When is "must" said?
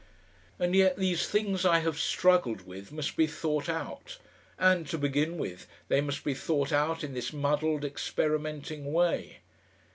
2.91-3.15, 6.01-6.23